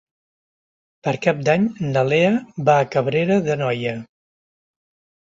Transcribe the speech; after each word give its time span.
Per 1.07 1.13
Cap 1.25 1.43
d'Any 1.51 1.69
na 1.91 2.05
Lea 2.13 2.33
va 2.73 2.81
a 2.87 2.91
Cabrera 2.97 3.41
d'Anoia. 3.49 3.97